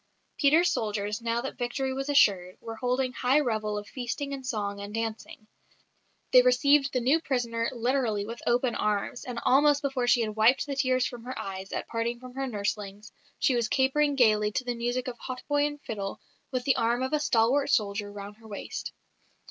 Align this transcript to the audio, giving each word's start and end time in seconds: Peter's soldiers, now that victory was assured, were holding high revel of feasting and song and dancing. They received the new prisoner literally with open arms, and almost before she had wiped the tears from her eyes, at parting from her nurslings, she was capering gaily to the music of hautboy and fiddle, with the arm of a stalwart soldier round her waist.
Peter's 0.39 0.71
soldiers, 0.71 1.21
now 1.21 1.41
that 1.41 1.59
victory 1.59 1.93
was 1.93 2.09
assured, 2.09 2.57
were 2.59 2.77
holding 2.77 3.13
high 3.13 3.39
revel 3.39 3.77
of 3.77 3.87
feasting 3.87 4.33
and 4.33 4.43
song 4.43 4.79
and 4.81 4.95
dancing. 4.95 5.45
They 6.31 6.41
received 6.41 6.91
the 6.91 6.99
new 6.99 7.19
prisoner 7.21 7.69
literally 7.71 8.25
with 8.25 8.41
open 8.47 8.73
arms, 8.73 9.25
and 9.25 9.39
almost 9.45 9.83
before 9.83 10.07
she 10.07 10.21
had 10.21 10.35
wiped 10.35 10.65
the 10.65 10.75
tears 10.75 11.05
from 11.05 11.23
her 11.25 11.37
eyes, 11.37 11.71
at 11.71 11.87
parting 11.87 12.19
from 12.19 12.33
her 12.33 12.47
nurslings, 12.47 13.11
she 13.37 13.53
was 13.53 13.67
capering 13.67 14.15
gaily 14.15 14.51
to 14.53 14.63
the 14.63 14.73
music 14.73 15.07
of 15.07 15.19
hautboy 15.19 15.67
and 15.67 15.79
fiddle, 15.83 16.19
with 16.49 16.63
the 16.63 16.77
arm 16.77 17.03
of 17.03 17.13
a 17.13 17.19
stalwart 17.19 17.67
soldier 17.67 18.11
round 18.11 18.37
her 18.37 18.47
waist. 18.47 18.93